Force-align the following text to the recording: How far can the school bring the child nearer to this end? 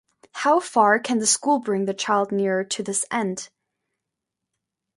How 0.31 0.59
far 0.59 0.97
can 0.97 1.19
the 1.19 1.27
school 1.27 1.59
bring 1.59 1.85
the 1.85 1.93
child 1.93 2.31
nearer 2.31 2.63
to 2.63 2.81
this 2.81 3.05
end? 3.11 3.49